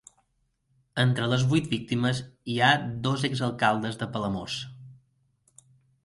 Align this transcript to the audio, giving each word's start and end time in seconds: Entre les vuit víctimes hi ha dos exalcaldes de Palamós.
Entre 1.01 1.25
les 1.33 1.41
vuit 1.49 1.67
víctimes 1.73 2.21
hi 2.53 2.55
ha 2.59 2.69
dos 3.07 3.25
exalcaldes 3.29 3.99
de 4.01 4.07
Palamós. 4.15 4.57